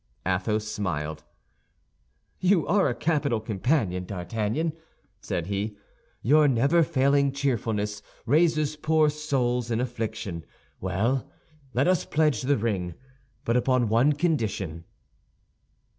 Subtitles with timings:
[0.25, 1.23] Athos smiled.
[2.39, 4.73] "You are a capital companion, D'Artagnan,"
[5.19, 5.77] said he;
[6.23, 10.43] "your never failing cheerfulness raises poor souls in affliction.
[10.79, 11.29] Well,
[11.75, 12.95] let us pledge the ring,
[13.45, 14.85] but upon one condition."